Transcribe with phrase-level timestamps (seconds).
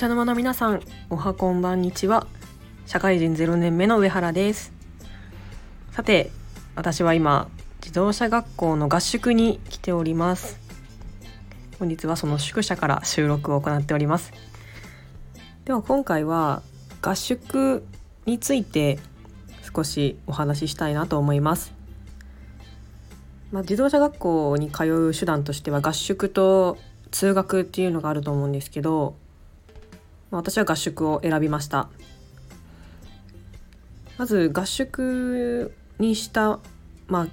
[0.00, 2.26] 茶の間の皆さんおはこんばんにちは。
[2.86, 4.72] 社会人0年目の上原です。
[5.92, 6.30] さて
[6.74, 7.50] 私は今
[7.82, 10.58] 自動車学校の合宿に来ております。
[11.78, 14.32] 本日はその宿舎から収録を行っております。
[15.66, 16.62] では今回は
[17.02, 17.84] 合宿
[18.24, 18.98] について
[19.74, 21.74] 少しお話ししたいなと思います。
[23.52, 26.78] まあ、自動車学校に通う手段としては合宿と
[27.10, 29.14] 通学っていうのがあると思うんですけど、
[30.30, 31.88] まあ、私は合宿を選びました。
[34.18, 36.58] まず合宿にした、
[37.08, 37.28] まあ、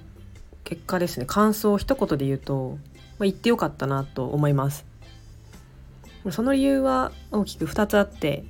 [0.64, 1.26] 結果ですね。
[1.26, 2.78] 感想を一言で言うと、
[3.18, 4.86] まあ、言ってよかったなと思います。
[6.30, 8.44] その理由は大きく2つあって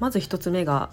[0.00, 0.90] まず1つ目が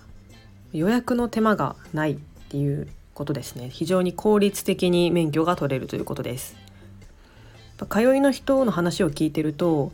[0.71, 2.18] 予約の手間がないっ
[2.49, 3.70] ていうことですね。
[3.70, 6.55] 非常に効率的に免許が取れるということです。
[7.90, 9.91] 通いの人の話を聞いてると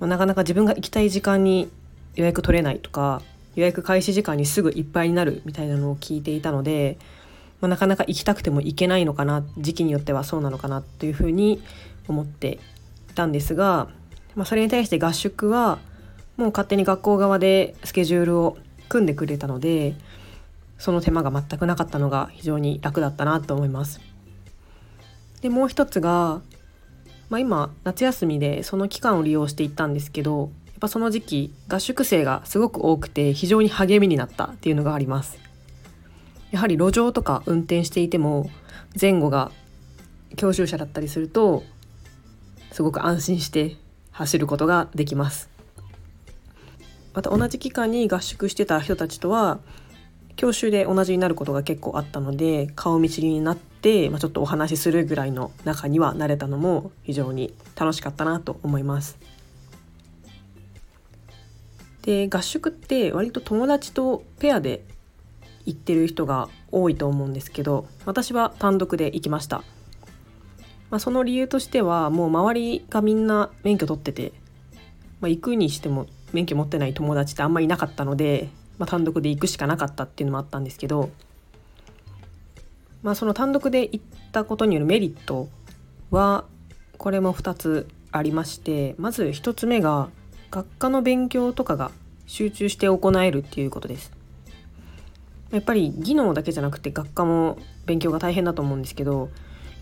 [0.00, 1.70] なかなか自分が行きたい時間に
[2.14, 3.22] 予約取れないとか
[3.54, 6.98] 予約開始時間にすぐいっぱいになるみたいなのを聞いていたので、
[7.60, 11.62] まあ、なかなか行きたくても行けないのかな時期によってはそうなのかなというふうに
[12.08, 12.58] 思って
[13.10, 13.88] いたんですが、
[14.34, 15.78] まあ、それに対して合宿は
[16.36, 18.56] もう勝手に学校側でスケジュールを
[18.88, 19.94] 組んでくれたので
[20.78, 24.00] その手間が全くなかったのが非常に楽だったなと思います。
[25.42, 26.40] でもう一つが、
[27.28, 30.50] まあ、今夏休みでその期間を利用していったんですけど
[30.82, 35.38] ぱその時期合宿生がすごく多くて非常に励みになったっていうのがあります。
[36.50, 38.50] やはり路上とか運転していても
[39.00, 39.52] 前後が
[40.36, 41.62] 教習車だったりすると
[42.72, 43.76] すごく安心して
[44.10, 45.50] 走ることができます。
[47.14, 49.60] また同じ期間に合宿してた人たちとは
[50.34, 59.31] 教習で同じになることが結構あったので顔見知りになって、まあ、ちょっとお話しするぐらいの中にはなれたのも非常に楽しかったなと思います。
[62.02, 64.82] で合宿って割と友達とペアで
[65.66, 69.58] 行ってる人が多いと思うんですけど私は単独で行きました、
[70.90, 74.32] まあ、その理由としてはもう周りがみんな免許取ってて、
[75.20, 78.48] まあ、行くにしても免許持ってない友達ってあんまりいなかったので
[78.82, 81.10] まあ、単独で行くしかなかったっていうのもあったんですけど、
[83.02, 84.00] まあ、その単独で行っ
[84.32, 85.48] たことによるメリット
[86.10, 86.44] は
[86.98, 90.08] これも2つありましてまず1つ目が
[90.50, 91.92] 学科の勉強とかが
[92.32, 94.10] 集中して行えるっていうことです。
[95.50, 99.28] やっぱり技能だけじゃなくて学科も勉強が大変だと思うんですけど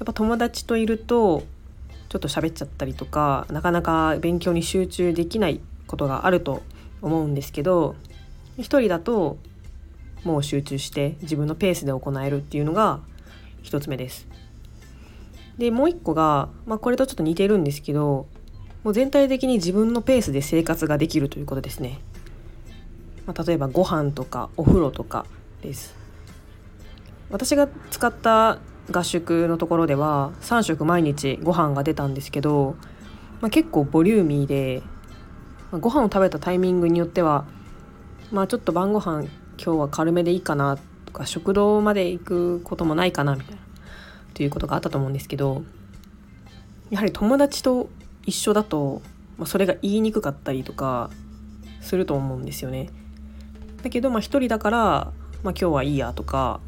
[0.01, 1.45] やっぱ友達といると
[2.09, 6.63] ちょっと喋っちゃったりとかなかなか勉強に集中できないことがあると
[7.03, 7.95] 思うんですけど
[8.59, 9.39] 1人だと
[10.25, 12.99] もう集中して自分のペースで行えるっていうのが
[13.63, 14.27] 1つ目です。
[15.57, 18.27] でもう1個が、まあ、これとちょっと似てるんですけど
[18.83, 22.01] もう全体的に自分のペースで生活ができるということですね。
[23.27, 25.27] まあ、例えばご飯とかお風呂とか
[25.63, 25.95] です。
[27.31, 28.59] 私が使った
[28.91, 32.77] 合宿のところでは3食毎日ご飯が出たんですけど、
[33.41, 34.83] まあ、結構ボリューミーで、
[35.71, 37.47] まあ、ご飯を食べたタイミングによっては
[38.33, 39.23] まあちょっと晩ご飯
[39.63, 43.61] 今日は軽めでいいかなとか食堂まで行くこともないかなみたいな
[44.35, 45.63] ということがあったと思うんですけど
[46.91, 47.89] やはり友達と
[48.27, 49.03] 一緒だと、
[49.39, 51.11] まあ、それが言いにくかったりとか
[51.81, 52.91] すると思うんですよね。
[53.83, 56.61] だけどまあ一人だから、まあ、今日はいいやとか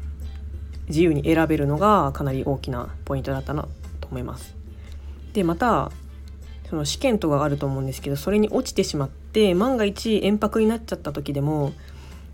[0.87, 3.67] 自由に選べるのがかなり大きなポイントだったな
[4.01, 4.55] と思います。
[5.33, 5.91] でまた
[6.69, 11.71] その試験とかがあると思うんですけどそれに落ちてしまって万が一延泊になっちゃった時でも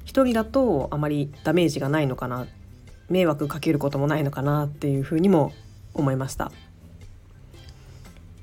[0.06, 2.48] 1人だとあまりダメージがないのかな
[3.10, 5.52] 迷惑かけることもないのかなっていうふうにも
[5.94, 6.52] 思いました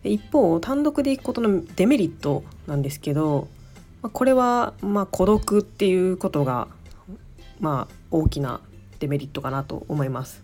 [0.05, 3.49] 一方単独で行くことのデメリットなんですけど
[4.09, 6.69] これはまあ孤独っていうことが
[7.61, 8.61] まあ大きな
[8.99, 10.43] デメリットかなと思います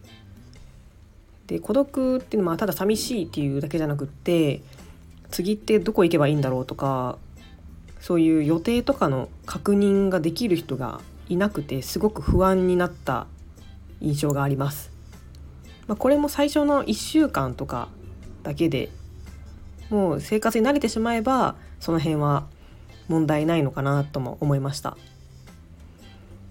[1.46, 4.62] で孤独っていうのはただ寂しいっていうだけじゃなくって
[5.30, 7.18] 次ってどこ行けばいいんだろうとか
[8.00, 13.26] そういう予定とかの確認ができる人がいなくてすごく不安になった
[14.00, 14.90] 印象があります。
[15.86, 17.88] まあ、これも最初の1週間とか
[18.42, 18.90] だけで
[19.90, 22.46] もう生活に慣れてしまえばその辺は
[23.12, 24.96] 問題ないのかなとも思いました。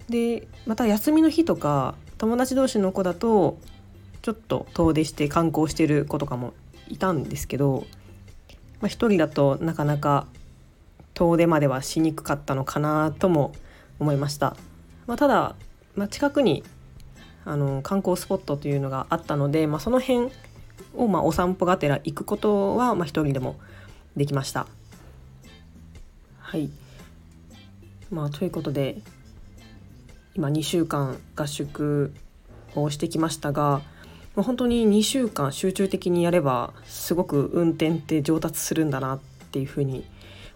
[0.08, 3.58] でまた休みの日とか友達同士の子だと
[4.20, 6.54] ちょっと遠出して観光してる子とかも
[6.88, 7.86] いたんですけど
[8.82, 10.26] まあ、1人だとなかなか
[11.14, 13.52] 遠出まではしにくかったのかなとも
[14.00, 14.56] 思いました。
[15.06, 15.54] まあ、ただ、
[15.94, 16.64] まあ、近くに
[17.44, 20.30] あの観光スポットというのがあったので、まあ、その辺
[20.96, 23.56] をまあお散歩がてら行くことはまあ一人でも
[24.16, 24.66] できました。
[26.52, 26.68] はい、
[28.10, 29.00] まあということで
[30.34, 32.12] 今2週間合宿
[32.74, 33.80] をしてきましたが
[34.36, 39.20] 本当に2週間集中的にやればすごく運転って上達するんだなっ
[39.50, 40.04] ていうふうに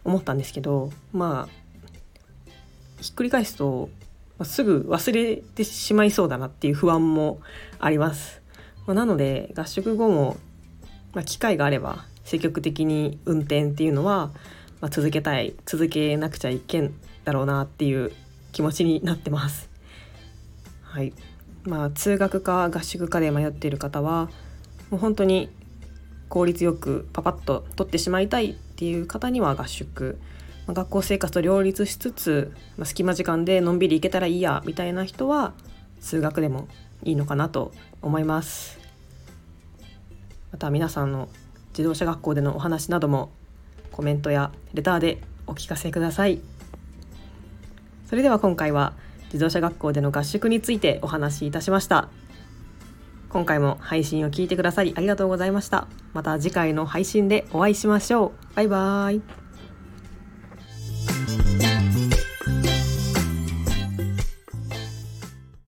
[0.04, 3.88] 思ったんですけどまあひっくり返すと、
[4.43, 7.40] すぐ忘れてしまいそうだなっていう不安も
[7.78, 8.43] あります。
[8.87, 10.37] まあ、なので合宿後も、
[11.14, 14.31] まあ、機会があれば積極的に運転っていうのは、
[14.81, 16.94] まあ、続けたい続けなくちゃいけん
[17.25, 18.12] だろうなっていう
[18.52, 19.69] 気持ちになってます。
[20.82, 21.12] はい。
[21.64, 24.31] まあ、通学か合宿かで迷っている方は
[24.90, 25.50] もう本当に
[26.28, 30.19] 効率よくパパッと取ってしまいたいっていう方には合宿、
[30.67, 35.55] まあ、学校生活と両立しつつ、まあ、隙間時間でのんびり行けたらいいやみたいな人は
[36.00, 36.69] 通学でも
[37.02, 37.72] いいのかなと
[38.02, 38.79] 思います。
[40.52, 41.29] また皆さんの
[41.70, 43.31] 自動車学校でのお話なども
[43.96, 46.40] コメントやレターでお聞かせください。
[48.04, 48.93] それでは今回は
[49.25, 52.10] 自動車学校での合宿についてお話しいたしました。
[53.31, 55.88] 今回も配信を聞いてくださりありがとうございました。
[56.12, 58.54] また次回の配信でお会いしましょう。
[58.54, 59.45] バイバーイ。